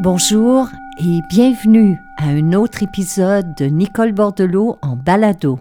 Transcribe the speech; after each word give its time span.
Bonjour 0.00 0.68
et 0.98 1.20
bienvenue 1.28 1.96
à 2.16 2.26
un 2.26 2.52
autre 2.52 2.82
épisode 2.82 3.54
de 3.54 3.66
Nicole 3.66 4.12
Bordelot 4.12 4.76
en 4.82 4.96
balado. 4.96 5.56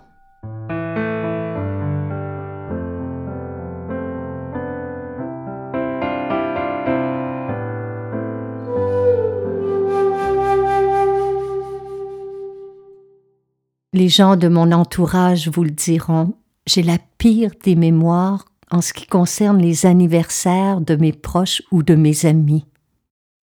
Les 13.93 14.09
gens 14.09 14.35
de 14.35 14.47
mon 14.47 14.71
entourage 14.71 15.47
vous 15.47 15.63
le 15.63 15.69
diront, 15.69 16.33
j'ai 16.65 16.81
la 16.81 16.97
pire 17.19 17.51
des 17.63 17.75
mémoires 17.75 18.45
en 18.71 18.81
ce 18.81 18.93
qui 18.93 19.05
concerne 19.05 19.59
les 19.59 19.85
anniversaires 19.85 20.81
de 20.81 20.95
mes 20.95 21.13
proches 21.13 21.61
ou 21.71 21.83
de 21.83 21.93
mes 21.93 22.25
amis. 22.25 22.65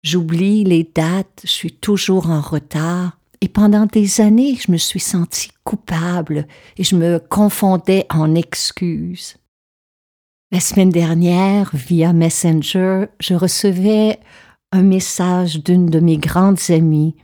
J'oublie 0.09 0.63
les 0.63 0.85
dates, 0.85 1.41
je 1.43 1.49
suis 1.49 1.73
toujours 1.73 2.29
en 2.29 2.39
retard, 2.39 3.17
et 3.41 3.49
pendant 3.49 3.85
des 3.85 4.21
années, 4.21 4.55
je 4.55 4.71
me 4.71 4.77
suis 4.77 5.02
sentie 5.02 5.49
coupable 5.66 6.47
et 6.77 6.85
je 6.85 6.95
me 6.95 7.20
confondais 7.20 8.05
en 8.09 8.33
excuses. 8.33 9.35
La 10.49 10.61
semaine 10.61 10.91
dernière, 10.91 11.71
via 11.73 12.13
Messenger, 12.13 13.07
je 13.20 13.33
recevais 13.33 14.17
un 14.71 14.81
message 14.81 15.61
d'une 15.61 15.88
de 15.88 15.99
mes 15.99 16.16
grandes 16.16 16.71
amies. 16.71 17.17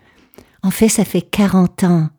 En 0.61 0.69
fait, 0.69 0.89
ça 0.89 1.05
fait 1.05 1.21
40 1.21 1.85
ans 1.85 2.09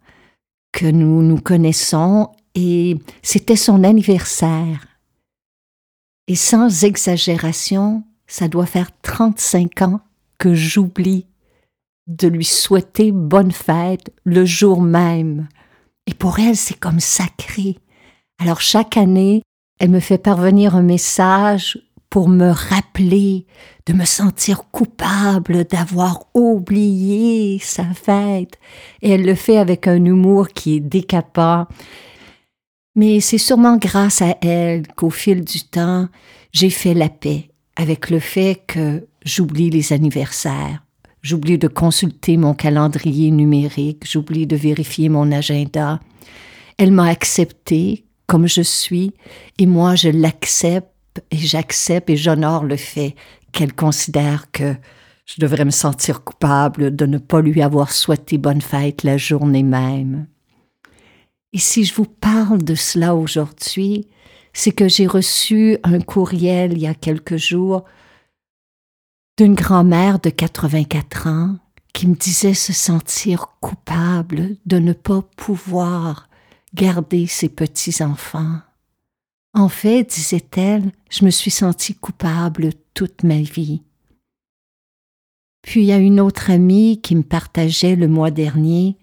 que 0.72 0.86
nous 0.86 1.20
nous 1.20 1.42
connaissons 1.42 2.30
et 2.54 2.96
c'était 3.20 3.56
son 3.56 3.84
anniversaire. 3.84 4.86
Et 6.26 6.36
sans 6.36 6.84
exagération, 6.84 8.02
ça 8.26 8.48
doit 8.48 8.64
faire 8.64 8.88
35 9.02 9.82
ans 9.82 10.00
que 10.38 10.54
j'oublie 10.54 11.26
de 12.06 12.28
lui 12.28 12.44
souhaiter 12.44 13.12
bonne 13.12 13.52
fête 13.52 14.12
le 14.24 14.44
jour 14.44 14.82
même. 14.82 15.48
Et 16.06 16.14
pour 16.14 16.38
elle, 16.38 16.56
c'est 16.56 16.78
comme 16.78 17.00
sacré. 17.00 17.78
Alors 18.38 18.60
chaque 18.60 18.96
année, 18.96 19.42
elle 19.78 19.90
me 19.90 20.00
fait 20.00 20.18
parvenir 20.18 20.76
un 20.76 20.82
message 20.82 21.78
pour 22.10 22.28
me 22.28 22.50
rappeler 22.50 23.46
de 23.86 23.92
me 23.92 24.04
sentir 24.04 24.70
coupable 24.70 25.64
d'avoir 25.64 26.26
oublié 26.34 27.58
sa 27.58 27.84
fête. 27.92 28.58
Et 29.02 29.10
elle 29.10 29.24
le 29.24 29.34
fait 29.34 29.58
avec 29.58 29.88
un 29.88 30.04
humour 30.04 30.48
qui 30.50 30.76
est 30.76 30.80
décapant. 30.80 31.66
Mais 32.94 33.18
c'est 33.18 33.38
sûrement 33.38 33.76
grâce 33.76 34.22
à 34.22 34.36
elle 34.42 34.86
qu'au 34.94 35.10
fil 35.10 35.42
du 35.44 35.62
temps, 35.62 36.08
j'ai 36.52 36.70
fait 36.70 36.94
la 36.94 37.08
paix 37.08 37.50
avec 37.74 38.10
le 38.10 38.20
fait 38.20 38.62
que 38.66 39.08
j'oublie 39.24 39.70
les 39.70 39.92
anniversaires, 39.92 40.84
j'oublie 41.22 41.58
de 41.58 41.68
consulter 41.68 42.36
mon 42.36 42.54
calendrier 42.54 43.30
numérique, 43.30 44.04
j'oublie 44.08 44.46
de 44.46 44.56
vérifier 44.56 45.08
mon 45.08 45.32
agenda. 45.32 46.00
Elle 46.78 46.92
m'a 46.92 47.06
accepté 47.06 48.04
comme 48.26 48.46
je 48.46 48.62
suis 48.62 49.12
et 49.58 49.66
moi 49.66 49.96
je 49.96 50.08
l'accepte 50.08 51.22
et 51.30 51.36
j'accepte 51.36 52.10
et 52.10 52.16
j'honore 52.16 52.64
le 52.64 52.76
fait 52.76 53.14
qu'elle 53.52 53.74
considère 53.74 54.50
que 54.50 54.74
je 55.26 55.36
devrais 55.38 55.64
me 55.64 55.70
sentir 55.70 56.22
coupable 56.22 56.94
de 56.94 57.06
ne 57.06 57.18
pas 57.18 57.40
lui 57.40 57.62
avoir 57.62 57.92
souhaité 57.92 58.36
bonne 58.36 58.60
fête 58.60 59.04
la 59.04 59.16
journée 59.16 59.62
même. 59.62 60.26
Et 61.52 61.58
si 61.58 61.84
je 61.84 61.94
vous 61.94 62.04
parle 62.04 62.62
de 62.62 62.74
cela 62.74 63.14
aujourd'hui, 63.14 64.08
c'est 64.52 64.72
que 64.72 64.88
j'ai 64.88 65.06
reçu 65.06 65.78
un 65.82 66.00
courriel 66.00 66.72
il 66.72 66.80
y 66.80 66.86
a 66.86 66.94
quelques 66.94 67.36
jours 67.36 67.84
d'une 69.36 69.54
grand-mère 69.54 70.20
de 70.20 70.30
84 70.30 71.26
ans 71.26 71.56
qui 71.92 72.06
me 72.06 72.14
disait 72.14 72.54
se 72.54 72.72
sentir 72.72 73.48
coupable 73.60 74.56
de 74.66 74.78
ne 74.78 74.92
pas 74.92 75.22
pouvoir 75.36 76.28
garder 76.74 77.26
ses 77.26 77.48
petits-enfants. 77.48 78.60
En 79.54 79.68
fait, 79.68 80.04
disait-elle, 80.10 80.90
je 81.10 81.24
me 81.24 81.30
suis 81.30 81.50
sentie 81.50 81.94
coupable 81.94 82.70
toute 82.94 83.22
ma 83.22 83.40
vie. 83.40 83.82
Puis 85.62 85.82
il 85.82 85.86
y 85.86 85.92
a 85.92 85.98
une 85.98 86.20
autre 86.20 86.50
amie 86.50 87.00
qui 87.00 87.16
me 87.16 87.22
partageait 87.22 87.96
le 87.96 88.08
mois 88.08 88.30
dernier 88.30 88.98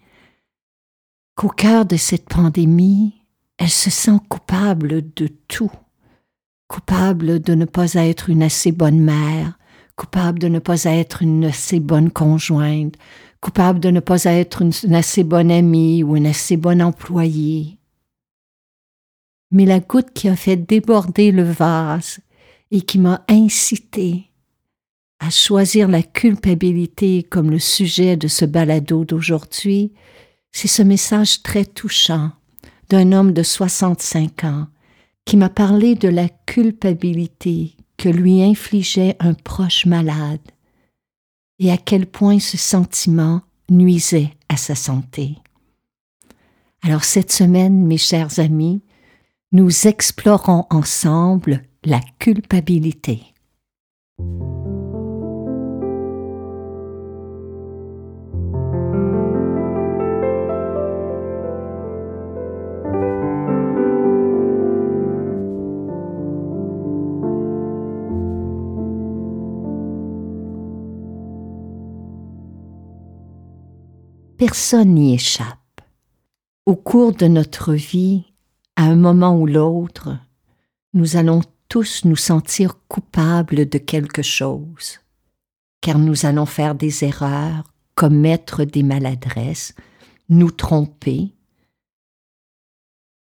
qu'au 1.34 1.48
cœur 1.48 1.86
de 1.86 1.96
cette 1.96 2.28
pandémie, 2.28 3.14
elle 3.58 3.70
se 3.70 3.90
sent 3.90 4.18
coupable 4.28 5.12
de 5.14 5.28
tout, 5.48 5.72
coupable 6.68 7.40
de 7.40 7.54
ne 7.54 7.64
pas 7.64 7.94
être 7.94 8.30
une 8.30 8.42
assez 8.42 8.70
bonne 8.70 9.00
mère, 9.00 9.58
coupable 9.96 10.38
de 10.38 10.48
ne 10.48 10.58
pas 10.58 10.84
être 10.84 11.22
une 11.22 11.44
assez 11.44 11.80
bonne 11.80 12.10
conjointe, 12.10 12.94
coupable 13.40 13.80
de 13.80 13.90
ne 13.90 14.00
pas 14.00 14.24
être 14.24 14.62
une, 14.62 14.94
assez 14.94 15.24
bonne 15.24 15.50
amie 15.50 16.02
ou 16.02 16.16
une 16.16 16.26
assez 16.26 16.56
bonne 16.56 16.82
employée. 16.82 17.78
Mais 19.50 19.66
la 19.66 19.80
goutte 19.80 20.12
qui 20.14 20.28
a 20.28 20.36
fait 20.36 20.56
déborder 20.56 21.30
le 21.30 21.42
vase 21.42 22.20
et 22.70 22.80
qui 22.80 22.98
m'a 22.98 23.24
incité 23.28 24.30
à 25.18 25.30
choisir 25.30 25.88
la 25.88 26.02
culpabilité 26.02 27.22
comme 27.22 27.50
le 27.50 27.58
sujet 27.58 28.16
de 28.16 28.28
ce 28.28 28.44
balado 28.44 29.04
d'aujourd'hui, 29.04 29.92
c'est 30.52 30.68
ce 30.68 30.82
message 30.82 31.42
très 31.42 31.64
touchant 31.64 32.32
d'un 32.88 33.12
homme 33.12 33.32
de 33.32 33.42
65 33.42 34.44
ans 34.44 34.66
qui 35.24 35.36
m'a 35.36 35.48
parlé 35.48 35.94
de 35.94 36.08
la 36.08 36.28
culpabilité 36.28 37.76
que 37.96 38.08
lui 38.08 38.42
infligeait 38.42 39.16
un 39.20 39.34
proche 39.34 39.86
malade 39.86 40.40
et 41.58 41.70
à 41.70 41.76
quel 41.76 42.06
point 42.06 42.38
ce 42.38 42.56
sentiment 42.56 43.42
nuisait 43.70 44.32
à 44.48 44.56
sa 44.56 44.74
santé. 44.74 45.36
Alors 46.82 47.04
cette 47.04 47.30
semaine, 47.30 47.86
mes 47.86 47.98
chers 47.98 48.40
amis, 48.40 48.82
nous 49.52 49.86
explorons 49.86 50.66
ensemble 50.70 51.62
la 51.84 52.00
culpabilité. 52.18 53.22
Personne 74.44 74.96
n'y 74.96 75.14
échappe. 75.14 75.82
Au 76.66 76.74
cours 76.74 77.12
de 77.12 77.28
notre 77.28 77.74
vie, 77.74 78.24
à 78.74 78.82
un 78.86 78.96
moment 78.96 79.38
ou 79.38 79.46
l'autre, 79.46 80.18
nous 80.94 81.16
allons 81.16 81.42
tous 81.68 82.04
nous 82.04 82.16
sentir 82.16 82.74
coupables 82.88 83.68
de 83.68 83.78
quelque 83.78 84.22
chose, 84.22 84.98
car 85.80 85.96
nous 86.00 86.26
allons 86.26 86.44
faire 86.44 86.74
des 86.74 87.04
erreurs, 87.04 87.72
commettre 87.94 88.64
des 88.64 88.82
maladresses, 88.82 89.76
nous 90.28 90.50
tromper. 90.50 91.36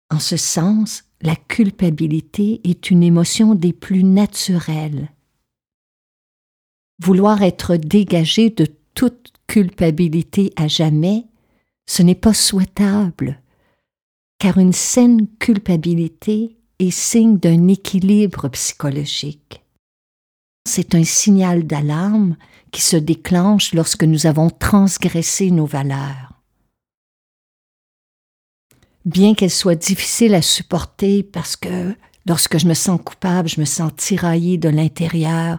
En 0.09 0.19
ce 0.19 0.39
sens, 0.39 1.05
la 1.21 1.37
culpabilité 1.37 2.63
est 2.65 2.91
une 2.91 3.03
émotion 3.03 3.55
des 3.55 3.75
plus 3.75 4.03
naturelles. 4.03 5.11
Vouloir 7.01 7.43
être 7.43 7.77
dégagé 7.77 8.49
de 8.49 8.67
toute 8.95 9.32
culpabilité 9.53 10.51
à 10.57 10.67
jamais, 10.67 11.27
ce 11.85 12.03
n'est 12.03 12.15
pas 12.15 12.33
souhaitable, 12.33 13.43
car 14.39 14.57
une 14.57 14.73
saine 14.73 15.27
culpabilité 15.39 16.57
est 16.79 16.91
signe 16.91 17.37
d'un 17.37 17.69
équilibre 17.69 18.49
psychologique. 18.49 19.63
C'est 20.67 20.95
un 20.95 21.05
signal 21.05 21.67
d'alarme 21.67 22.39
qui 22.71 22.81
se 22.81 22.97
déclenche 22.97 23.75
lorsque 23.75 24.05
nous 24.05 24.25
avons 24.25 24.49
transgressé 24.49 25.51
nos 25.51 25.67
valeurs. 25.67 26.41
Bien 29.05 29.35
qu'elle 29.35 29.51
soit 29.51 29.75
difficile 29.75 30.35
à 30.35 30.41
supporter 30.41 31.23
parce 31.23 31.57
que 31.57 31.95
lorsque 32.27 32.57
je 32.57 32.67
me 32.67 32.75
sens 32.75 32.99
coupable, 33.05 33.51
je 33.51 33.61
me 33.61 33.67
sens 33.67 33.93
tiraillée 33.99 34.57
de 34.57 34.71
l'intérieur, 34.71 35.59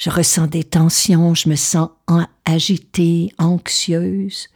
je 0.00 0.08
ressens 0.08 0.46
des 0.46 0.64
tensions, 0.64 1.34
je 1.34 1.50
me 1.50 1.56
sens 1.56 1.90
agitée, 2.46 3.30
anxieuse. 3.36 4.48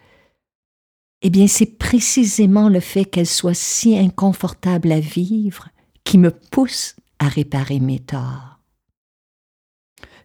Eh 1.20 1.28
bien, 1.28 1.46
c'est 1.46 1.78
précisément 1.78 2.70
le 2.70 2.80
fait 2.80 3.04
qu'elle 3.04 3.26
soit 3.26 3.54
si 3.54 3.96
inconfortable 3.98 4.90
à 4.90 5.00
vivre 5.00 5.68
qui 6.02 6.16
me 6.16 6.30
pousse 6.30 6.96
à 7.18 7.28
réparer 7.28 7.78
mes 7.78 7.98
torts. 7.98 8.58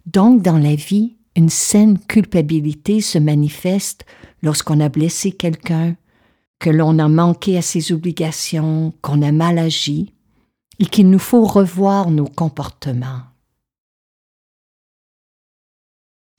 Donc, 0.06 0.42
dans 0.42 0.57
la 0.57 0.75
vie, 0.75 1.18
une 1.36 1.50
saine 1.50 2.00
culpabilité 2.00 3.01
se 3.01 3.18
manifeste 3.18 4.06
lorsqu'on 4.42 4.80
a 4.80 4.88
blessé 4.88 5.33
quelqu'un, 5.33 5.98
que 6.60 6.69
l'on 6.69 6.98
a 6.98 7.10
manqué 7.10 7.57
à 7.57 7.62
ses 7.62 7.92
obligations, 7.92 8.94
qu'on 9.01 9.21
a 9.21 9.33
mal 9.33 9.57
agi, 9.57 10.13
et 10.80 10.86
qu'il 10.86 11.10
nous 11.10 11.19
faut 11.19 11.45
revoir 11.45 12.10
nos 12.10 12.27
comportements. 12.27 13.24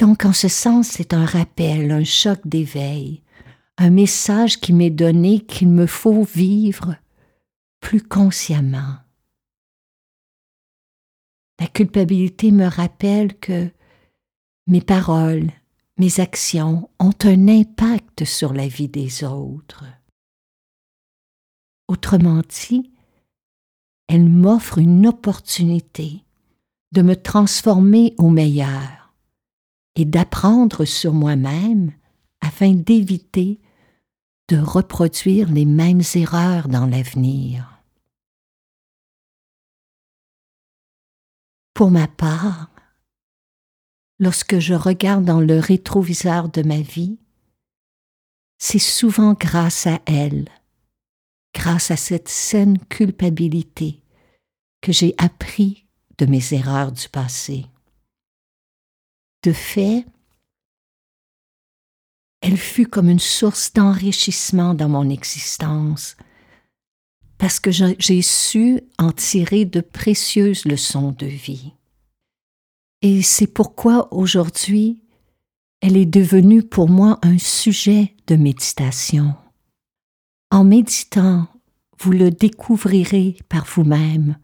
Donc 0.01 0.25
en 0.25 0.33
ce 0.33 0.49
sens, 0.49 0.89
c'est 0.89 1.13
un 1.13 1.27
rappel, 1.27 1.91
un 1.91 2.05
choc 2.05 2.41
d'éveil, 2.47 3.23
un 3.77 3.91
message 3.91 4.59
qui 4.59 4.73
m'est 4.73 4.89
donné 4.89 5.41
qu'il 5.41 5.69
me 5.69 5.87
faut 5.87 6.23
vivre 6.23 6.97
plus 7.81 8.03
consciemment. 8.03 8.97
La 11.61 11.67
culpabilité 11.67 12.51
me 12.51 12.67
rappelle 12.67 13.39
que 13.39 13.71
mes 14.67 14.81
paroles, 14.81 15.51
mes 15.99 16.19
actions 16.19 16.89
ont 16.99 17.13
un 17.25 17.49
impact 17.49 18.25
sur 18.25 18.55
la 18.55 18.69
vie 18.69 18.89
des 18.89 19.23
autres. 19.23 19.85
Autrement 21.89 22.41
dit, 22.49 22.91
elle 24.09 24.31
m'offre 24.31 24.79
une 24.79 25.07
opportunité 25.07 26.25
de 26.93 27.03
me 27.03 27.17
transformer 27.17 28.15
au 28.17 28.31
meilleur 28.31 29.00
et 29.97 30.05
d'apprendre 30.05 30.85
sur 30.85 31.13
moi-même 31.13 31.93
afin 32.41 32.73
d'éviter 32.73 33.61
de 34.49 34.59
reproduire 34.59 35.51
les 35.51 35.65
mêmes 35.65 36.03
erreurs 36.15 36.69
dans 36.69 36.87
l'avenir. 36.87 37.81
Pour 41.75 41.91
ma 41.91 42.09
part, 42.09 42.71
lorsque 44.19 44.59
je 44.59 44.75
regarde 44.75 45.25
dans 45.25 45.41
le 45.41 45.59
rétroviseur 45.59 46.49
de 46.49 46.63
ma 46.63 46.81
vie, 46.81 47.19
c'est 48.59 48.79
souvent 48.79 49.33
grâce 49.33 49.87
à 49.87 50.01
elle, 50.05 50.49
grâce 51.55 51.91
à 51.91 51.97
cette 51.97 52.29
saine 52.29 52.79
culpabilité, 52.89 54.03
que 54.83 54.93
j'ai 54.93 55.15
appris 55.17 55.87
de 56.19 56.27
mes 56.27 56.53
erreurs 56.53 56.93
du 56.93 57.09
passé. 57.09 57.67
De 59.43 59.53
fait, 59.53 60.05
elle 62.43 62.59
fut 62.59 62.87
comme 62.87 63.09
une 63.09 63.19
source 63.19 63.73
d'enrichissement 63.73 64.75
dans 64.75 64.89
mon 64.89 65.09
existence, 65.09 66.17
parce 67.39 67.59
que 67.59 67.71
j'ai 67.71 68.23
su 68.23 68.83
en 68.99 69.13
tirer 69.13 69.65
de 69.65 69.81
précieuses 69.81 70.67
leçons 70.67 71.13
de 71.13 71.27
vie. 71.27 71.73
Et 73.01 73.23
c'est 73.23 73.47
pourquoi 73.47 74.13
aujourd'hui, 74.13 75.03
elle 75.81 75.97
est 75.97 76.07
devenue 76.07 76.63
pour 76.63 76.91
moi 76.91 77.19
un 77.23 77.39
sujet 77.39 78.15
de 78.27 78.37
méditation. 78.37 79.35
En 80.51 80.65
méditant, 80.65 81.49
vous 81.99 82.13
le 82.13 82.31
découvrirez 82.31 83.39
par 83.49 83.65
vous-même 83.65 84.37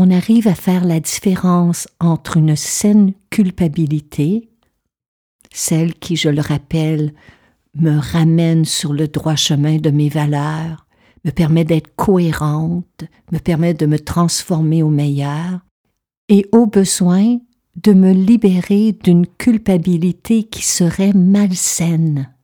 on 0.00 0.12
arrive 0.12 0.46
à 0.46 0.54
faire 0.54 0.84
la 0.84 1.00
différence 1.00 1.88
entre 1.98 2.36
une 2.36 2.54
saine 2.54 3.14
culpabilité, 3.38 4.48
celle 5.52 5.94
qui, 5.94 6.16
je 6.16 6.28
le 6.28 6.40
rappelle, 6.40 7.14
me 7.76 7.96
ramène 7.96 8.64
sur 8.64 8.92
le 8.92 9.06
droit 9.06 9.36
chemin 9.36 9.76
de 9.76 9.90
mes 9.90 10.08
valeurs, 10.08 10.88
me 11.24 11.30
permet 11.30 11.64
d'être 11.64 11.94
cohérente, 11.94 13.04
me 13.30 13.38
permet 13.38 13.74
de 13.74 13.86
me 13.86 14.00
transformer 14.00 14.82
au 14.82 14.90
meilleur, 14.90 15.60
et 16.28 16.46
au 16.50 16.66
besoin 16.66 17.38
de 17.76 17.92
me 17.92 18.10
libérer 18.10 18.90
d'une 19.04 19.28
culpabilité 19.28 20.42
qui 20.42 20.62
serait 20.62 21.12
malsaine. 21.12 22.34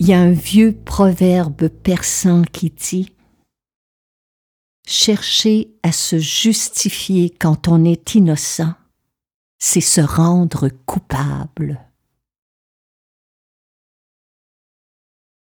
Il 0.00 0.08
y 0.08 0.14
a 0.14 0.18
un 0.18 0.32
vieux 0.32 0.72
proverbe 0.72 1.68
persan 1.68 2.42
qui 2.44 2.70
dit 2.70 3.12
Chercher 4.88 5.74
à 5.82 5.92
se 5.92 6.18
justifier 6.18 7.28
quand 7.28 7.68
on 7.68 7.84
est 7.84 8.14
innocent, 8.14 8.72
c'est 9.58 9.82
se 9.82 10.00
rendre 10.00 10.70
coupable. 10.86 11.86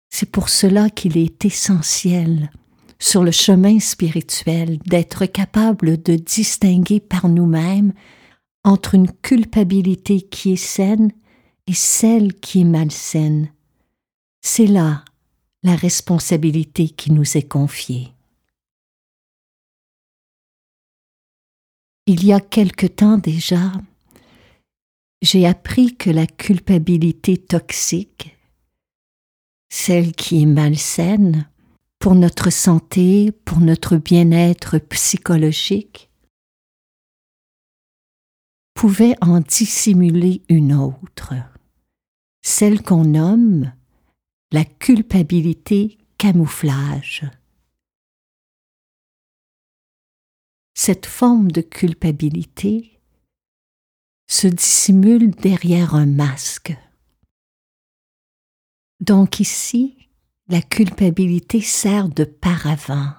C'est 0.09 0.31
pour 0.31 0.47
cela 0.47 0.89
qu'il 0.89 1.17
est 1.17 1.43
essentiel, 1.43 2.49
sur 2.99 3.25
le 3.25 3.31
chemin 3.31 3.81
spirituel, 3.81 4.79
d'être 4.85 5.25
capable 5.25 6.01
de 6.01 6.15
distinguer 6.15 7.01
par 7.01 7.27
nous-mêmes 7.27 7.91
entre 8.63 8.95
une 8.95 9.11
culpabilité 9.11 10.21
qui 10.21 10.53
est 10.53 10.55
saine 10.55 11.11
et 11.67 11.73
celle 11.73 12.33
qui 12.33 12.61
est 12.61 12.63
malsaine 12.63 13.51
c'est 14.47 14.65
là 14.65 15.03
la 15.63 15.75
responsabilité 15.75 16.87
qui 16.87 17.11
nous 17.11 17.37
est 17.37 17.47
confiée. 17.47 18.13
Il 22.05 22.25
y 22.25 22.31
a 22.31 22.39
quelque 22.39 22.87
temps 22.87 23.17
déjà, 23.17 23.73
j'ai 25.21 25.45
appris 25.45 25.97
que 25.97 26.09
la 26.09 26.25
culpabilité 26.25 27.37
toxique, 27.37 28.37
celle 29.69 30.13
qui 30.13 30.43
est 30.43 30.45
malsaine, 30.45 31.49
pour 31.99 32.15
notre 32.15 32.49
santé, 32.49 33.33
pour 33.43 33.59
notre 33.59 33.97
bien-être 33.97 34.77
psychologique, 34.77 36.09
pouvait 38.73 39.15
en 39.19 39.41
dissimuler 39.41 40.41
une 40.47 40.73
autre, 40.73 41.33
celle 42.41 42.81
qu'on 42.81 43.03
nomme 43.03 43.73
la 44.51 44.63
culpabilité 44.63 45.97
camouflage. 46.17 47.23
Cette 50.73 51.05
forme 51.05 51.51
de 51.51 51.61
culpabilité 51.61 53.01
se 54.29 54.47
dissimule 54.47 55.31
derrière 55.31 55.95
un 55.95 56.05
masque. 56.05 56.75
Donc 58.99 59.39
ici, 59.39 60.09
la 60.47 60.61
culpabilité 60.61 61.61
sert 61.61 62.07
de 62.09 62.23
paravent, 62.23 63.15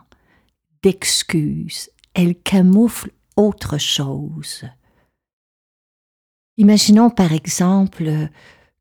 d'excuse, 0.83 1.91
elle 2.15 2.41
camoufle 2.41 3.13
autre 3.37 3.79
chose. 3.79 4.65
Imaginons 6.57 7.11
par 7.11 7.33
exemple 7.33 8.31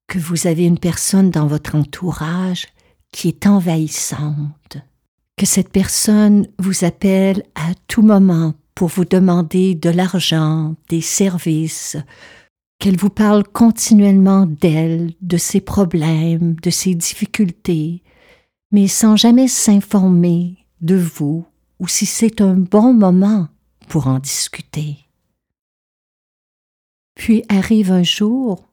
que 0.07 0.19
vous 0.19 0.47
avez 0.47 0.65
une 0.65 0.79
personne 0.79 1.31
dans 1.31 1.47
votre 1.47 1.75
entourage 1.75 2.67
qui 3.11 3.27
est 3.27 3.45
envahissante, 3.45 4.77
que 5.35 5.45
cette 5.45 5.71
personne 5.71 6.47
vous 6.59 6.85
appelle 6.85 7.43
à 7.55 7.73
tout 7.87 8.01
moment 8.01 8.53
pour 8.73 8.89
vous 8.89 9.05
demander 9.05 9.75
de 9.75 9.89
l'argent, 9.89 10.75
des 10.89 11.01
services, 11.01 11.97
qu'elle 12.79 12.97
vous 12.97 13.09
parle 13.09 13.43
continuellement 13.43 14.45
d'elle, 14.45 15.13
de 15.21 15.37
ses 15.37 15.61
problèmes, 15.61 16.55
de 16.61 16.69
ses 16.69 16.93
difficultés, 16.93 18.03
mais 18.71 18.87
sans 18.87 19.15
jamais 19.15 19.47
s'informer 19.47 20.57
de 20.81 20.95
vous 20.95 21.45
ou 21.79 21.87
si 21.87 22.05
c'est 22.05 22.41
un 22.41 22.53
bon 22.53 22.93
moment 22.93 23.47
pour 23.87 24.07
en 24.07 24.19
discuter. 24.19 24.97
Puis 27.15 27.43
arrive 27.49 27.91
un 27.91 28.03
jour 28.03 28.66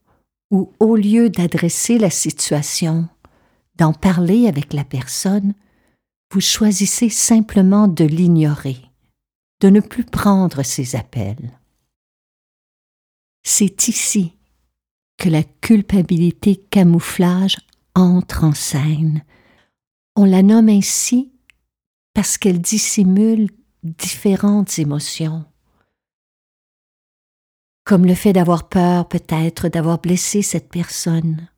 où, 0.50 0.72
au 0.78 0.96
lieu 0.96 1.30
d'adresser 1.30 1.98
la 1.98 2.10
situation, 2.10 3.08
d'en 3.76 3.92
parler 3.92 4.46
avec 4.46 4.72
la 4.72 4.84
personne, 4.84 5.54
vous 6.32 6.40
choisissez 6.40 7.08
simplement 7.08 7.88
de 7.88 8.04
l'ignorer, 8.04 8.78
de 9.60 9.68
ne 9.68 9.80
plus 9.80 10.04
prendre 10.04 10.62
ses 10.62 10.96
appels. 10.96 11.58
C'est 13.42 13.88
ici 13.88 14.32
que 15.16 15.28
la 15.28 15.42
culpabilité 15.42 16.56
camouflage 16.56 17.58
entre 17.94 18.44
en 18.44 18.54
scène. 18.54 19.22
On 20.16 20.24
la 20.24 20.42
nomme 20.42 20.68
ainsi 20.68 21.32
parce 22.14 22.38
qu'elle 22.38 22.60
dissimule 22.60 23.48
différentes 23.82 24.78
émotions 24.78 25.44
comme 27.84 28.06
le 28.06 28.14
fait 28.14 28.32
d'avoir 28.32 28.68
peur 28.68 29.08
peut-être 29.08 29.68
d'avoir 29.68 29.98
blessé 29.98 30.42
cette 30.42 30.70
personne, 30.70 31.48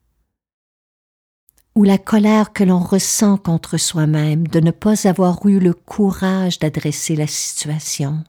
ou 1.75 1.83
la 1.83 1.97
colère 1.97 2.53
que 2.53 2.63
l'on 2.63 2.79
ressent 2.79 3.37
contre 3.37 3.77
soi-même 3.77 4.47
de 4.47 4.59
ne 4.59 4.71
pas 4.71 5.07
avoir 5.07 5.45
eu 5.45 5.59
le 5.59 5.73
courage 5.73 6.59
d'adresser 6.59 7.15
la 7.15 7.27
situation, 7.27 8.23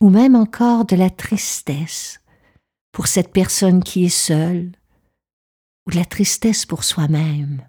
ou 0.00 0.10
même 0.10 0.34
encore 0.34 0.84
de 0.84 0.96
la 0.96 1.08
tristesse 1.08 2.20
pour 2.90 3.06
cette 3.06 3.32
personne 3.32 3.82
qui 3.82 4.04
est 4.04 4.08
seule, 4.08 4.72
ou 5.86 5.92
de 5.92 5.96
la 5.96 6.04
tristesse 6.04 6.66
pour 6.66 6.84
soi-même. 6.84 7.66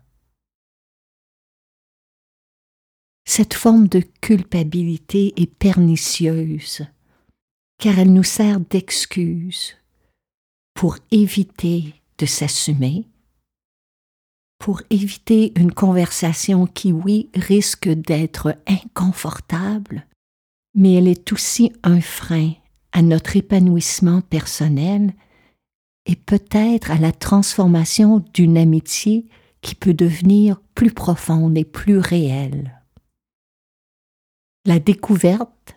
Cette 3.26 3.54
forme 3.54 3.88
de 3.88 4.00
culpabilité 4.00 5.34
est 5.42 5.48
pernicieuse, 5.48 6.86
car 7.84 8.00
elle 8.00 8.14
nous 8.14 8.24
sert 8.24 8.62
d'excuse 8.62 9.76
pour 10.74 10.96
éviter 11.12 11.94
de 12.18 12.26
s'assumer, 12.26 13.10
pour 14.58 14.84
éviter 14.90 15.52
une 15.60 15.74
conversation 15.74 16.66
qui, 16.66 16.94
oui, 16.94 17.30
risque 17.36 17.90
d'être 17.90 18.56
inconfortable, 18.68 20.08
mais 20.74 20.94
elle 20.94 21.10
est 21.10 21.34
aussi 21.34 21.74
un 21.84 22.00
frein 22.00 22.54
à 22.94 23.02
notre 23.02 23.36
épanouissement 23.36 24.22
personnel 24.22 25.14
et 26.06 26.16
peut-être 26.16 26.90
à 26.90 26.98
la 26.98 27.12
transformation 27.12 28.24
d'une 28.34 28.58
amitié 28.58 29.26
qui 29.60 29.76
peut 29.76 29.94
devenir 29.94 30.62
plus 30.74 30.94
profonde 30.94 31.58
et 31.58 31.66
plus 31.66 31.98
réelle. 31.98 32.82
La 34.66 34.80
découverte 34.80 35.76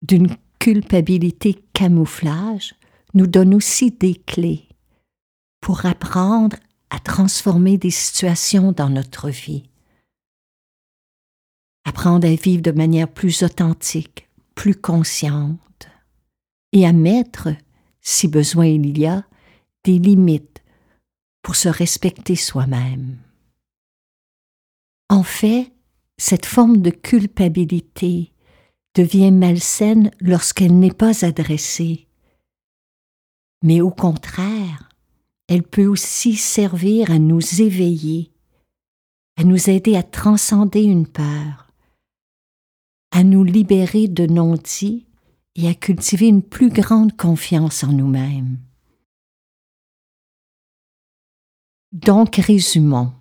d'une 0.00 0.34
culpabilité 0.62 1.54
camouflage 1.72 2.76
nous 3.14 3.26
donne 3.26 3.52
aussi 3.52 3.90
des 3.90 4.14
clés 4.14 4.68
pour 5.60 5.86
apprendre 5.86 6.56
à 6.88 7.00
transformer 7.00 7.78
des 7.78 7.90
situations 7.90 8.70
dans 8.70 8.88
notre 8.88 9.28
vie. 9.28 9.64
Apprendre 11.84 12.28
à 12.28 12.34
vivre 12.36 12.62
de 12.62 12.70
manière 12.70 13.12
plus 13.12 13.42
authentique, 13.42 14.28
plus 14.54 14.76
consciente, 14.76 15.88
et 16.70 16.86
à 16.86 16.92
mettre, 16.92 17.48
si 18.00 18.28
besoin 18.28 18.66
il 18.66 18.96
y 18.96 19.06
a, 19.06 19.24
des 19.82 19.98
limites 19.98 20.62
pour 21.42 21.56
se 21.56 21.68
respecter 21.68 22.36
soi-même. 22.36 23.18
En 25.08 25.24
fait, 25.24 25.72
cette 26.18 26.46
forme 26.46 26.82
de 26.82 26.90
culpabilité 26.90 28.31
devient 28.94 29.30
malsaine 29.30 30.10
lorsqu'elle 30.20 30.78
n'est 30.78 30.92
pas 30.92 31.24
adressée. 31.24 32.06
Mais 33.62 33.80
au 33.80 33.90
contraire, 33.90 34.88
elle 35.48 35.62
peut 35.62 35.86
aussi 35.86 36.36
servir 36.36 37.10
à 37.10 37.18
nous 37.18 37.60
éveiller, 37.60 38.32
à 39.36 39.44
nous 39.44 39.70
aider 39.70 39.96
à 39.96 40.02
transcender 40.02 40.82
une 40.82 41.06
peur, 41.06 41.72
à 43.10 43.22
nous 43.24 43.44
libérer 43.44 44.08
de 44.08 44.26
non-dits 44.26 45.06
et 45.54 45.68
à 45.68 45.74
cultiver 45.74 46.28
une 46.28 46.42
plus 46.42 46.70
grande 46.70 47.16
confiance 47.16 47.84
en 47.84 47.92
nous-mêmes. 47.92 48.58
Donc, 51.92 52.36
résumons. 52.36 53.12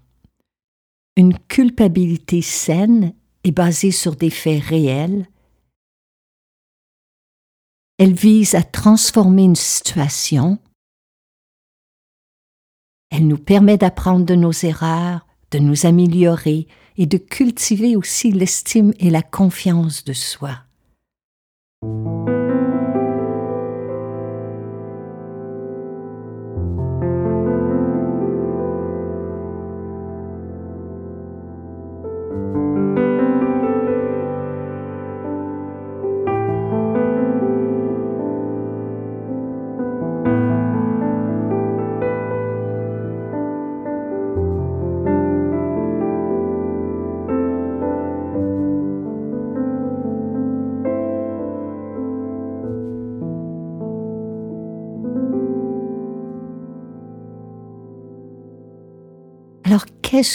Une 1.17 1.37
culpabilité 1.37 2.41
saine 2.41 3.13
est 3.43 3.51
basée 3.51 3.91
sur 3.91 4.15
des 4.15 4.29
faits 4.29 4.63
réels. 4.63 5.27
Elle 8.03 8.15
vise 8.15 8.55
à 8.55 8.63
transformer 8.63 9.43
une 9.43 9.55
situation. 9.55 10.57
Elle 13.11 13.27
nous 13.27 13.37
permet 13.37 13.77
d'apprendre 13.77 14.25
de 14.25 14.33
nos 14.33 14.51
erreurs, 14.51 15.27
de 15.51 15.59
nous 15.59 15.85
améliorer 15.85 16.65
et 16.97 17.05
de 17.05 17.19
cultiver 17.19 17.95
aussi 17.95 18.31
l'estime 18.31 18.91
et 18.97 19.11
la 19.11 19.21
confiance 19.21 20.03
de 20.03 20.13
soi. 20.13 20.63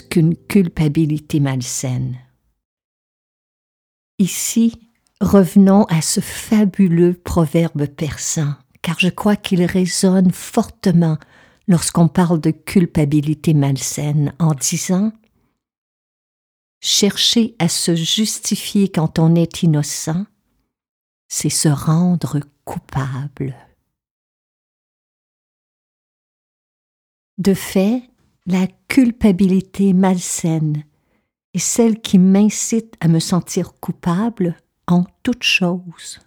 Qu'une 0.02 0.36
culpabilité 0.36 1.40
malsaine 1.40 2.18
Ici, 4.18 4.90
revenons 5.20 5.84
à 5.84 6.00
ce 6.00 6.20
fabuleux 6.20 7.14
proverbe 7.14 7.86
persan, 7.86 8.54
car 8.82 8.98
je 8.98 9.08
crois 9.08 9.36
qu'il 9.36 9.64
résonne 9.64 10.30
fortement 10.30 11.18
lorsqu'on 11.68 12.08
parle 12.08 12.40
de 12.40 12.50
culpabilité 12.50 13.52
malsaine 13.52 14.32
en 14.38 14.54
disant 14.54 15.12
Chercher 16.80 17.56
à 17.58 17.68
se 17.68 17.94
justifier 17.94 18.88
quand 18.88 19.18
on 19.18 19.34
est 19.34 19.62
innocent, 19.62 20.24
c'est 21.28 21.50
se 21.50 21.68
rendre 21.68 22.40
coupable. 22.64 23.56
De 27.38 27.54
fait, 27.54 28.02
la 28.46 28.68
culpabilité 28.88 29.92
malsaine 29.92 30.84
est 31.52 31.58
celle 31.58 32.00
qui 32.00 32.18
m'incite 32.18 32.94
à 33.00 33.08
me 33.08 33.18
sentir 33.18 33.74
coupable 33.80 34.56
en 34.86 35.04
toute 35.22 35.42
chose. 35.42 36.20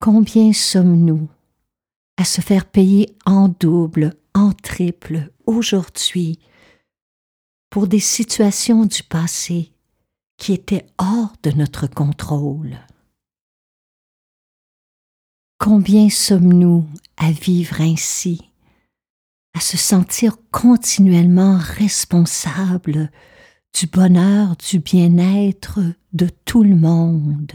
Combien 0.00 0.52
sommes-nous 0.52 1.28
à 2.16 2.24
se 2.24 2.40
faire 2.40 2.68
payer 2.68 3.16
en 3.24 3.48
double, 3.48 4.14
en 4.34 4.52
triple, 4.52 5.30
aujourd'hui, 5.46 6.38
pour 7.70 7.86
des 7.86 8.00
situations 8.00 8.86
du 8.86 9.02
passé 9.02 9.72
qui 10.36 10.52
étaient 10.52 10.86
hors 10.98 11.32
de 11.42 11.50
notre 11.52 11.86
contrôle? 11.86 12.78
Combien 15.58 16.10
sommes-nous 16.10 16.86
à 17.16 17.30
vivre 17.30 17.80
ainsi 17.80 18.50
à 19.56 19.60
se 19.60 19.78
sentir 19.78 20.36
continuellement 20.50 21.56
responsable 21.56 23.10
du 23.72 23.86
bonheur, 23.86 24.54
du 24.56 24.80
bien-être 24.80 25.80
de 26.12 26.28
tout 26.44 26.62
le 26.62 26.76
monde. 26.76 27.52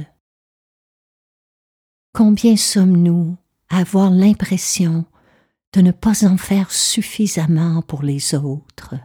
Combien 2.12 2.58
sommes-nous 2.58 3.38
à 3.70 3.78
avoir 3.78 4.10
l'impression 4.10 5.06
de 5.74 5.82
ne 5.82 5.92
pas 5.92 6.26
en 6.26 6.38
faire 6.38 6.72
suffisamment 6.72 7.84
pour 7.84 8.02
les 8.02 8.34
autres? 8.34 8.96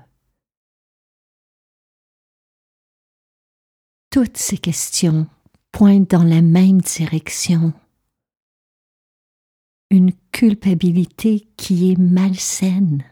Toutes 4.09 4.39
ces 4.39 4.57
questions 4.57 5.27
pointent 5.71 6.13
dans 6.13 6.25
la 6.25 6.41
même 6.41 6.81
direction 6.81 7.75
une 9.91 10.13
culpabilité 10.37 11.49
qui 11.57 11.91
est 11.91 11.99
malsaine. 11.99 13.03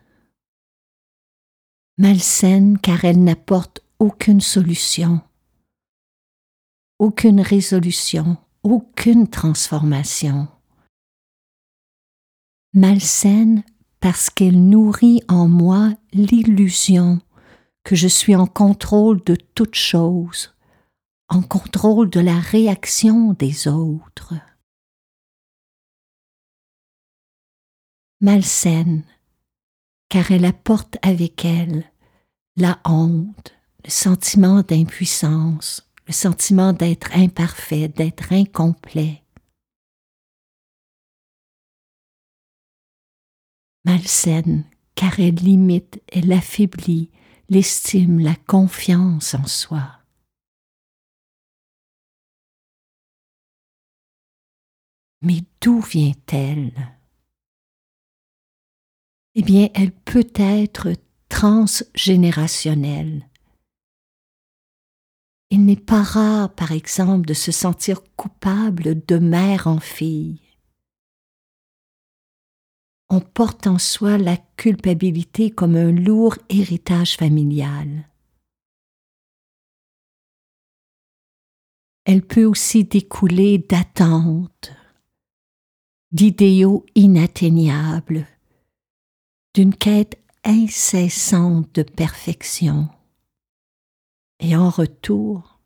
Malsaine 1.96 2.76
car 2.76 3.06
elle 3.06 3.24
n'apporte 3.24 3.80
aucune 3.98 4.42
solution, 4.42 5.22
aucune 6.98 7.40
résolution, 7.40 8.36
aucune 8.62 9.26
transformation. 9.26 10.48
Malsaine 12.74 13.62
parce 14.00 14.28
qu'elle 14.28 14.62
nourrit 14.68 15.22
en 15.26 15.48
moi 15.48 15.94
l'illusion 16.12 17.22
que 17.84 17.96
je 17.96 18.08
suis 18.08 18.36
en 18.36 18.46
contrôle 18.46 19.24
de 19.24 19.34
toute 19.54 19.76
chose, 19.76 20.54
en 21.30 21.40
contrôle 21.40 22.10
de 22.10 22.20
la 22.20 22.38
réaction 22.38 23.32
des 23.32 23.66
autres. 23.66 24.34
Malsaine, 28.24 29.04
car 30.08 30.32
elle 30.32 30.46
apporte 30.46 30.96
avec 31.02 31.44
elle 31.44 31.84
la 32.56 32.80
honte, 32.86 33.54
le 33.84 33.90
sentiment 33.90 34.62
d'impuissance, 34.62 35.86
le 36.06 36.14
sentiment 36.14 36.72
d'être 36.72 37.14
imparfait, 37.14 37.88
d'être 37.88 38.32
incomplet. 38.32 39.22
Malsaine, 43.84 44.64
car 44.94 45.20
elle 45.20 45.34
limite, 45.34 46.02
elle 46.10 46.32
affaiblit 46.32 47.10
l'estime, 47.50 48.20
la 48.20 48.36
confiance 48.36 49.34
en 49.34 49.46
soi. 49.46 50.00
Mais 55.20 55.42
d'où 55.60 55.80
vient-elle? 55.80 56.72
Eh 59.36 59.42
bien, 59.42 59.68
elle 59.74 59.92
peut 59.92 60.30
être 60.36 60.92
transgénérationnelle. 61.28 63.28
Il 65.50 65.64
n'est 65.64 65.76
pas 65.76 66.02
rare, 66.02 66.54
par 66.54 66.72
exemple, 66.72 67.26
de 67.26 67.34
se 67.34 67.52
sentir 67.52 68.02
coupable 68.16 69.04
de 69.06 69.18
mère 69.18 69.66
en 69.66 69.80
fille. 69.80 70.40
On 73.10 73.20
porte 73.20 73.66
en 73.66 73.78
soi 73.78 74.18
la 74.18 74.36
culpabilité 74.36 75.50
comme 75.50 75.76
un 75.76 75.92
lourd 75.92 76.36
héritage 76.48 77.16
familial. 77.16 78.08
Elle 82.04 82.26
peut 82.26 82.44
aussi 82.44 82.84
découler 82.84 83.58
d'attentes, 83.58 84.72
d'idéaux 86.12 86.84
inatteignables, 86.94 88.26
d'une 89.54 89.74
quête 89.74 90.20
incessante 90.44 91.74
de 91.74 91.82
perfection. 91.82 92.88
Et 94.40 94.56
en 94.56 94.68
retour, 94.68 95.60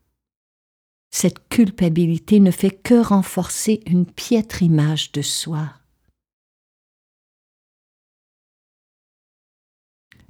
cette 1.10 1.48
culpabilité 1.48 2.38
ne 2.38 2.50
fait 2.50 2.70
que 2.70 3.02
renforcer 3.02 3.80
une 3.86 4.06
piètre 4.06 4.62
image 4.62 5.10
de 5.12 5.22
soi. 5.22 5.72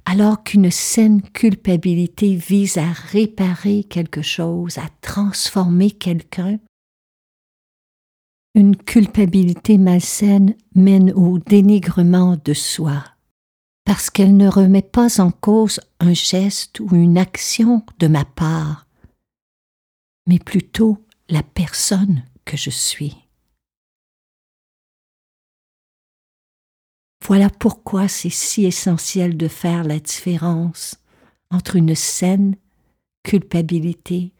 Alors 0.05 0.43
qu'une 0.43 0.71
saine 0.71 1.21
culpabilité 1.21 2.35
vise 2.35 2.77
à 2.77 2.91
réparer 2.91 3.83
quelque 3.83 4.23
chose, 4.23 4.79
à 4.79 4.89
transformer 5.01 5.91
quelqu'un, 5.91 6.59
une 8.55 8.75
culpabilité 8.75 9.77
malsaine 9.77 10.55
mène 10.73 11.11
au 11.11 11.37
dénigrement 11.37 12.37
de 12.43 12.53
soi, 12.53 13.03
parce 13.89 14.11
qu'elle 14.11 14.37
ne 14.37 14.47
remet 14.47 14.83
pas 14.83 15.19
en 15.19 15.31
cause 15.31 15.79
un 15.99 16.13
geste 16.13 16.79
ou 16.79 16.95
une 16.95 17.17
action 17.17 17.83
de 17.97 18.05
ma 18.05 18.23
part, 18.23 18.85
mais 20.27 20.37
plutôt 20.37 21.03
la 21.27 21.41
personne 21.41 22.23
que 22.45 22.55
je 22.55 22.69
suis. 22.69 23.17
Voilà 27.25 27.49
pourquoi 27.49 28.07
c'est 28.07 28.29
si 28.29 28.65
essentiel 28.65 29.35
de 29.37 29.47
faire 29.47 29.83
la 29.83 29.99
différence 29.99 30.97
entre 31.49 31.75
une 31.75 31.95
saine 31.95 32.57
culpabilité 33.23 34.33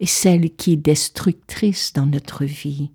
et 0.00 0.06
celle 0.06 0.48
qui 0.56 0.72
est 0.72 0.76
destructrice 0.76 1.92
dans 1.92 2.06
notre 2.06 2.46
vie. 2.46 2.90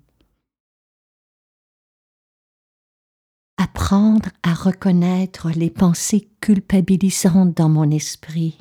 Apprendre 3.88 4.28
à 4.42 4.52
reconnaître 4.52 5.48
les 5.48 5.70
pensées 5.70 6.28
culpabilisantes 6.42 7.54
dans 7.54 7.70
mon 7.70 7.90
esprit. 7.90 8.58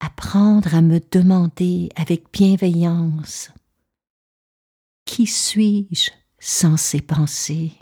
Apprendre 0.00 0.74
à 0.74 0.82
me 0.82 1.00
demander 1.10 1.88
avec 1.96 2.30
bienveillance 2.34 3.50
Qui 5.06 5.26
suis-je 5.26 6.10
sans 6.38 6.76
ces 6.76 7.00
pensées? 7.00 7.72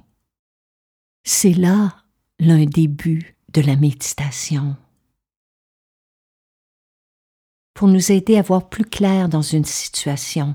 C'est 1.25 1.55
là 1.55 2.05
l'un 2.39 2.67
des 2.67 2.87
buts 2.87 3.35
de 3.53 3.63
la 3.63 3.75
méditation. 3.75 4.77
Pour 7.75 7.89
nous 7.89 8.13
aider 8.13 8.39
à 8.39 8.43
voir 8.43 8.69
plus 8.69 8.85
clair 8.85 9.29
dans 9.29 9.43
une 9.43 9.65
situation, 9.65 10.55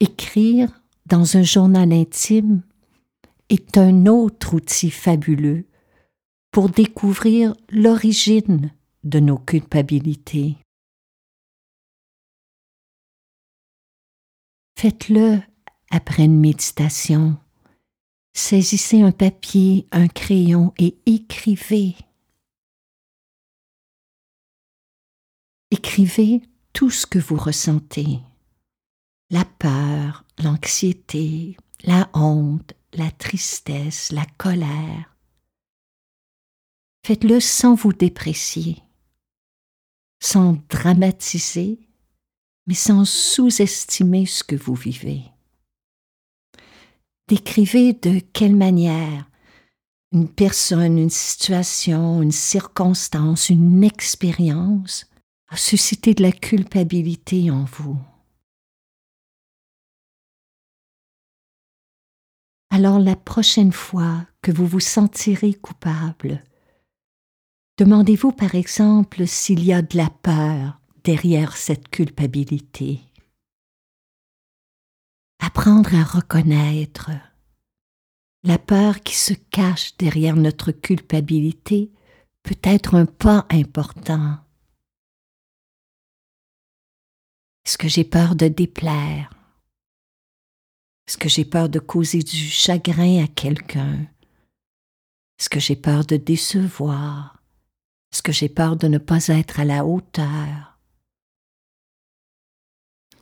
écrire 0.00 0.68
dans 1.06 1.36
un 1.36 1.42
journal 1.42 1.92
intime 1.92 2.62
est 3.48 3.78
un 3.78 4.06
autre 4.06 4.54
outil 4.54 4.90
fabuleux 4.90 5.64
pour 6.50 6.68
découvrir 6.68 7.54
l'origine 7.70 8.72
de 9.04 9.20
nos 9.20 9.38
culpabilités. 9.38 10.56
Faites-le 14.78 15.40
après 15.90 16.24
une 16.24 16.40
méditation. 16.40 17.38
Saisissez 18.34 19.00
un 19.00 19.12
papier, 19.12 19.86
un 19.92 20.08
crayon 20.08 20.74
et 20.78 20.96
écrivez. 21.06 21.94
Écrivez 25.70 26.42
tout 26.72 26.90
ce 26.90 27.06
que 27.06 27.18
vous 27.18 27.36
ressentez 27.36 28.18
la 29.30 29.44
peur, 29.44 30.24
l'anxiété, 30.38 31.56
la 31.84 32.08
honte, 32.14 32.74
la 32.92 33.10
tristesse, 33.10 34.12
la 34.12 34.24
colère. 34.38 35.16
Faites-le 37.04 37.40
sans 37.40 37.74
vous 37.74 37.92
déprécier, 37.92 38.82
sans 40.20 40.58
dramatiser, 40.68 41.78
mais 42.66 42.74
sans 42.74 43.04
sous-estimer 43.04 44.26
ce 44.26 44.42
que 44.42 44.56
vous 44.56 44.74
vivez. 44.74 45.22
Décrivez 47.28 47.92
de 47.92 48.20
quelle 48.32 48.56
manière 48.56 49.28
une 50.12 50.28
personne, 50.28 50.98
une 50.98 51.10
situation, 51.10 52.22
une 52.22 52.32
circonstance, 52.32 53.50
une 53.50 53.82
expérience 53.82 55.06
a 55.48 55.56
suscité 55.56 56.14
de 56.14 56.22
la 56.22 56.32
culpabilité 56.32 57.50
en 57.50 57.64
vous. 57.64 57.98
Alors 62.70 62.98
la 62.98 63.16
prochaine 63.16 63.72
fois 63.72 64.26
que 64.42 64.52
vous 64.52 64.66
vous 64.66 64.80
sentirez 64.80 65.54
coupable, 65.54 66.42
demandez-vous 67.78 68.32
par 68.32 68.54
exemple 68.54 69.26
s'il 69.26 69.64
y 69.64 69.72
a 69.72 69.82
de 69.82 69.96
la 69.96 70.10
peur 70.10 70.80
derrière 71.04 71.56
cette 71.56 71.88
culpabilité. 71.88 73.00
Apprendre 75.38 75.94
à 75.94 76.02
reconnaître 76.02 77.10
la 78.42 78.58
peur 78.58 79.00
qui 79.00 79.16
se 79.16 79.34
cache 79.34 79.96
derrière 79.96 80.36
notre 80.36 80.70
culpabilité 80.70 81.90
peut 82.44 82.58
être 82.62 82.94
un 82.94 83.06
pas 83.06 83.44
important. 83.50 84.38
Est-ce 87.64 87.76
que 87.76 87.88
j'ai 87.88 88.04
peur 88.04 88.36
de 88.36 88.46
déplaire? 88.46 89.35
Est-ce 91.06 91.18
que 91.18 91.28
j'ai 91.28 91.44
peur 91.44 91.68
de 91.68 91.78
causer 91.78 92.18
du 92.18 92.36
chagrin 92.36 93.24
à 93.24 93.28
quelqu'un? 93.28 94.06
Est-ce 95.38 95.48
que 95.48 95.60
j'ai 95.60 95.76
peur 95.76 96.04
de 96.04 96.16
décevoir? 96.16 97.42
Est-ce 98.12 98.22
que 98.22 98.32
j'ai 98.32 98.48
peur 98.48 98.76
de 98.76 98.88
ne 98.88 98.98
pas 98.98 99.28
être 99.28 99.60
à 99.60 99.64
la 99.64 99.84
hauteur? 99.84 100.78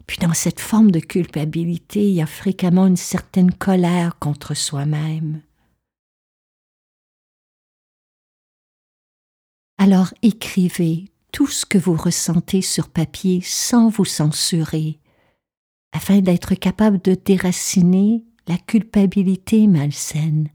Puis 0.06 0.18
dans 0.18 0.34
cette 0.34 0.60
forme 0.60 0.90
de 0.90 1.00
culpabilité, 1.00 2.08
il 2.08 2.14
y 2.14 2.22
a 2.22 2.26
fréquemment 2.26 2.86
une 2.86 2.96
certaine 2.96 3.52
colère 3.52 4.18
contre 4.18 4.54
soi-même. 4.54 5.42
Alors 9.78 10.14
écrivez 10.22 11.10
tout 11.32 11.48
ce 11.48 11.66
que 11.66 11.78
vous 11.78 11.96
ressentez 11.96 12.62
sur 12.62 12.88
papier 12.88 13.40
sans 13.42 13.88
vous 13.88 14.04
censurer, 14.04 15.00
afin 15.94 16.18
d'être 16.18 16.54
capable 16.56 17.00
de 17.00 17.14
déraciner 17.14 18.24
la 18.48 18.58
culpabilité 18.58 19.66
malsaine 19.68 20.48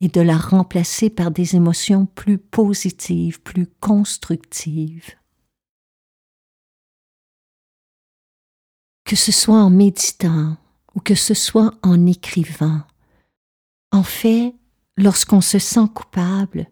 et 0.00 0.08
de 0.08 0.20
la 0.20 0.36
remplacer 0.36 1.10
par 1.10 1.30
des 1.30 1.56
émotions 1.56 2.06
plus 2.06 2.38
positives, 2.38 3.40
plus 3.40 3.66
constructives. 3.80 5.14
Que 9.04 9.16
ce 9.16 9.32
soit 9.32 9.62
en 9.62 9.70
méditant 9.70 10.56
ou 10.94 11.00
que 11.00 11.14
ce 11.14 11.34
soit 11.34 11.72
en 11.82 12.06
écrivant, 12.06 12.82
en 13.92 14.02
fait, 14.02 14.54
lorsqu'on 14.96 15.40
se 15.40 15.58
sent 15.58 15.86
coupable, 15.94 16.68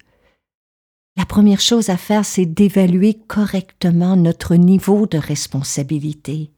la 1.17 1.25
première 1.25 1.61
chose 1.61 1.89
à 1.89 1.97
faire, 1.97 2.25
c'est 2.25 2.47
d'évaluer 2.47 3.15
correctement 3.15 4.17
notre 4.17 4.57
niveau 4.57 5.07
de 5.07 5.17
responsabilité 5.17 6.51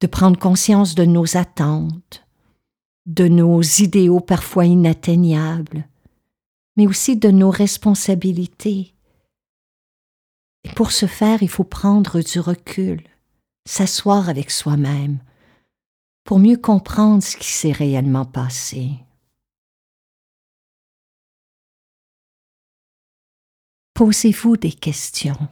de 0.00 0.06
prendre 0.06 0.38
conscience 0.38 0.94
de 0.94 1.04
nos 1.04 1.36
attentes, 1.36 2.26
de 3.06 3.28
nos 3.28 3.62
idéaux 3.62 4.20
parfois 4.20 4.66
inatteignables, 4.66 5.88
mais 6.76 6.86
aussi 6.86 7.16
de 7.16 7.30
nos 7.30 7.50
responsabilités. 7.50 8.94
Et 10.64 10.70
pour 10.70 10.92
ce 10.92 11.06
faire, 11.06 11.42
il 11.42 11.48
faut 11.48 11.64
prendre 11.64 12.20
du 12.20 12.40
recul, 12.40 13.02
s'asseoir 13.66 14.28
avec 14.28 14.50
soi-même, 14.50 15.18
pour 16.24 16.38
mieux 16.38 16.56
comprendre 16.56 17.22
ce 17.22 17.36
qui 17.36 17.52
s'est 17.52 17.72
réellement 17.72 18.24
passé. 18.24 18.90
Posez-vous 23.94 24.58
des 24.58 24.72
questions. 24.72 25.48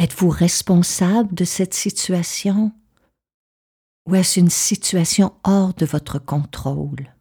Êtes-vous 0.00 0.30
responsable 0.30 1.34
de 1.34 1.44
cette 1.44 1.74
situation 1.74 2.72
ou 4.06 4.14
est-ce 4.14 4.40
une 4.40 4.48
situation 4.48 5.38
hors 5.44 5.74
de 5.74 5.84
votre 5.84 6.18
contrôle? 6.18 7.14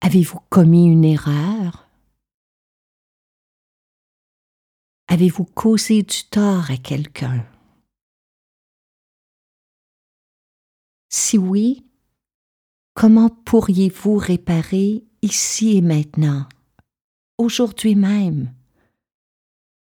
Avez-vous 0.00 0.38
commis 0.48 0.86
une 0.86 1.04
erreur? 1.04 1.88
Avez-vous 5.08 5.44
causé 5.44 6.04
du 6.04 6.22
tort 6.30 6.70
à 6.70 6.76
quelqu'un? 6.76 7.44
Si 11.08 11.36
oui, 11.36 11.84
comment 12.94 13.30
pourriez-vous 13.30 14.18
réparer 14.18 15.04
ici 15.20 15.76
et 15.76 15.82
maintenant, 15.82 16.48
aujourd'hui 17.38 17.96
même? 17.96 18.55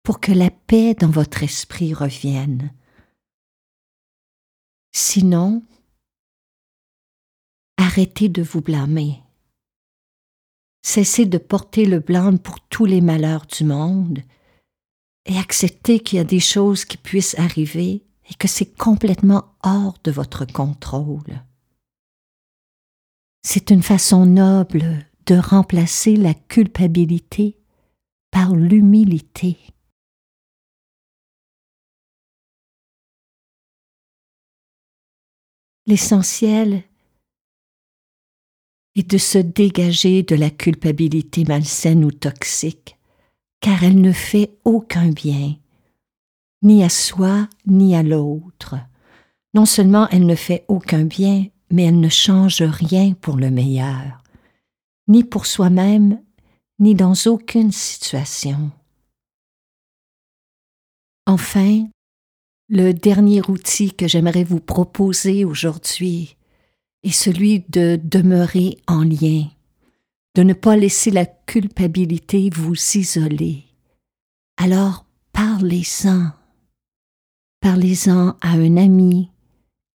Pour 0.05 0.21
que 0.21 0.31
la 0.31 0.51
paix 0.51 0.93
dans 0.93 1.09
votre 1.09 1.41
esprit 1.41 1.93
revienne. 1.93 2.71
Sinon, 4.93 5.63
arrêtez 7.77 8.29
de 8.29 8.43
vous 8.43 8.61
blâmer. 8.61 9.23
Cessez 10.83 11.25
de 11.25 11.39
porter 11.39 11.85
le 11.85 11.99
blâme 11.99 12.37
pour 12.37 12.61
tous 12.61 12.85
les 12.85 13.01
malheurs 13.01 13.47
du 13.47 13.65
monde 13.65 14.19
et 15.25 15.39
acceptez 15.39 15.99
qu'il 15.99 16.17
y 16.17 16.21
a 16.21 16.23
des 16.23 16.39
choses 16.39 16.85
qui 16.85 16.97
puissent 16.97 17.37
arriver 17.39 18.05
et 18.29 18.35
que 18.35 18.47
c'est 18.47 18.77
complètement 18.77 19.55
hors 19.63 19.97
de 20.03 20.11
votre 20.11 20.45
contrôle. 20.45 21.43
C'est 23.41 23.71
une 23.71 23.83
façon 23.83 24.27
noble 24.27 25.07
de 25.25 25.35
remplacer 25.35 26.15
la 26.15 26.35
culpabilité 26.35 27.57
par 28.29 28.55
l'humilité. 28.55 29.57
L'essentiel 35.87 36.83
est 38.95 39.11
de 39.11 39.17
se 39.19 39.37
dégager 39.37 40.23
de 40.23 40.35
la 40.35 40.49
culpabilité 40.49 41.43
malsaine 41.43 42.03
ou 42.03 42.11
toxique, 42.11 42.97
car 43.59 43.83
elle 43.83 44.01
ne 44.01 44.11
fait 44.11 44.57
aucun 44.63 45.09
bien, 45.09 45.55
ni 46.63 46.83
à 46.83 46.89
soi 46.89 47.47
ni 47.67 47.95
à 47.95 48.01
l'autre. 48.01 48.75
Non 49.53 49.65
seulement 49.65 50.09
elle 50.09 50.25
ne 50.25 50.35
fait 50.35 50.65
aucun 50.67 51.05
bien, 51.05 51.45
mais 51.69 51.83
elle 51.83 51.99
ne 51.99 52.09
change 52.09 52.63
rien 52.63 53.13
pour 53.13 53.37
le 53.37 53.51
meilleur, 53.51 54.23
ni 55.07 55.23
pour 55.23 55.45
soi-même, 55.45 56.19
ni 56.79 56.95
dans 56.95 57.13
aucune 57.27 57.71
situation. 57.71 58.71
Enfin, 61.27 61.87
le 62.67 62.93
dernier 62.93 63.41
outil 63.47 63.93
que 63.93 64.07
j'aimerais 64.07 64.43
vous 64.43 64.59
proposer 64.59 65.45
aujourd'hui 65.45 66.35
est 67.03 67.11
celui 67.11 67.63
de 67.69 67.99
demeurer 68.03 68.79
en 68.87 69.03
lien, 69.03 69.47
de 70.33 70.43
ne 70.43 70.53
pas 70.53 70.75
laisser 70.75 71.11
la 71.11 71.25
culpabilité 71.25 72.49
vous 72.49 72.73
isoler. 72.73 73.65
Alors 74.57 75.05
parlez-en. 75.31 76.31
Parlez-en 77.61 78.35
à 78.41 78.51
un 78.51 78.77
ami, 78.77 79.29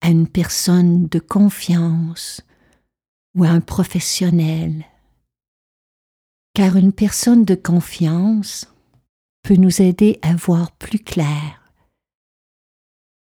à 0.01 0.10
une 0.10 0.28
personne 0.28 1.08
de 1.08 1.19
confiance 1.19 2.41
ou 3.36 3.43
à 3.43 3.49
un 3.49 3.62
professionnel. 3.62 4.86
Car 6.54 6.78
une 6.78 6.93
personne 6.93 7.45
de 7.45 7.56
confiance 7.56 8.67
peut 9.43 9.56
nous 9.56 9.82
aider 9.82 10.19
à 10.23 10.36
voir 10.36 10.71
plus 10.71 10.99
clair 10.99 11.64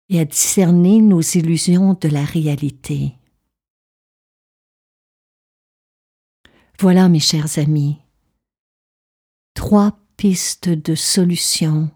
et 0.10 0.20
à 0.20 0.26
discerner 0.26 1.02
nos 1.02 1.22
illusions 1.22 1.94
de 1.94 2.08
la 2.08 2.24
réalité. 2.24 3.16
Voilà, 6.80 7.08
mes 7.08 7.20
chers 7.20 7.58
amis, 7.60 7.98
trois 9.54 9.98
pistes 10.18 10.70
de 10.70 10.96
solutions 10.96 11.90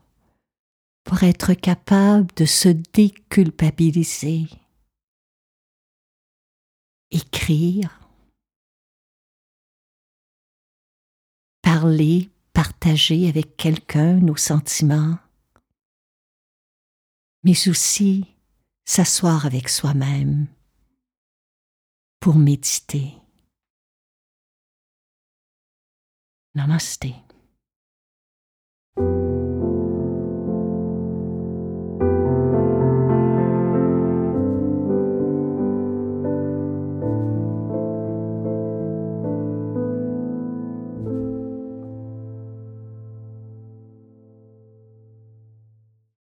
pour 1.04 1.24
être 1.24 1.54
capable 1.54 2.28
de 2.36 2.46
se 2.46 2.70
déculpabiliser. 2.70 4.46
Écrire, 7.12 8.00
parler, 11.62 12.30
partager 12.54 13.30
avec 13.30 13.56
quelqu'un 13.56 14.16
nos 14.16 14.36
sentiments, 14.36 15.18
mais 17.48 17.70
aussi 17.70 18.26
s'asseoir 18.84 19.46
avec 19.46 19.70
soi-même 19.70 20.48
pour 22.20 22.36
méditer. 22.36 23.14
Namaste. 26.56 27.08